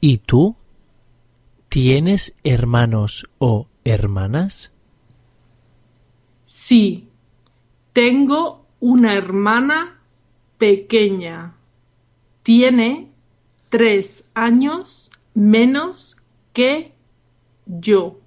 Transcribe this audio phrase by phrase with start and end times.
[0.00, 0.56] ¿Y tú?
[1.68, 4.72] ¿Tienes hermanos o hermanas?
[6.44, 7.08] Sí,
[7.92, 10.00] tengo una hermana
[10.58, 11.54] pequeña.
[12.42, 13.10] Tiene
[13.68, 16.16] tres años menos
[16.52, 16.94] que
[17.66, 18.19] yo.